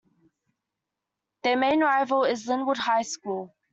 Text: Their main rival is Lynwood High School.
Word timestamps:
Their 1.43 1.57
main 1.57 1.81
rival 1.81 2.23
is 2.23 2.47
Lynwood 2.47 2.77
High 2.77 3.03
School. 3.03 3.53